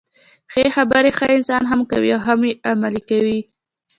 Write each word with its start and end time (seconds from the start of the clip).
ښې 0.51 0.65
خبري 0.75 1.11
ښه 1.17 1.27
خلک 1.39 1.67
هم 1.71 1.81
کوي 1.91 2.09
او 2.15 2.21
هم 2.27 2.39
يې 2.47 2.53
عملي 2.71 3.01
کوي. 3.09 3.39